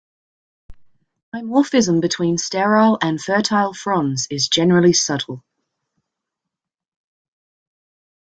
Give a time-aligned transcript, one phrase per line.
[1.35, 5.43] Dimorphism between sterile and fertile fronds is generally subtle.